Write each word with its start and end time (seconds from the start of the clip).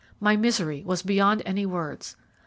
My 0.19 0.35
misery 0.35 0.81
was 0.83 1.03
beyond 1.03 1.43
any 1.45 1.63
words. 1.63 2.15